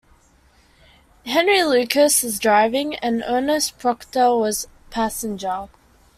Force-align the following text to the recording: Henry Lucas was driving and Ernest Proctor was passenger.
Henry 1.27 1.61
Lucas 1.63 2.23
was 2.23 2.39
driving 2.39 2.95
and 2.95 3.23
Ernest 3.27 3.77
Proctor 3.77 4.35
was 4.35 4.67
passenger. 4.89 5.69